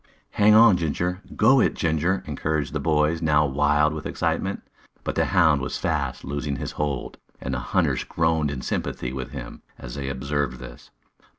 "Hang 0.31 0.55
on, 0.55 0.77
Ginger! 0.77 1.21
Go 1.35 1.59
it, 1.59 1.75
Ginger!" 1.75 2.23
encouraged 2.25 2.73
the 2.73 2.79
boys, 2.79 3.21
now 3.21 3.45
wild 3.45 3.93
with 3.93 4.07
excitement. 4.07 4.63
But 5.03 5.13
the 5.13 5.25
hound 5.25 5.61
was 5.61 5.77
fast 5.77 6.25
losing 6.25 6.55
his 6.55 6.71
hold, 6.71 7.19
and 7.39 7.53
the 7.53 7.59
hunters 7.59 8.03
groaned 8.03 8.49
in 8.49 8.63
sympathy 8.63 9.13
with 9.13 9.29
him 9.29 9.61
as 9.77 9.93
they 9.93 10.09
observed 10.09 10.57
this. 10.57 10.89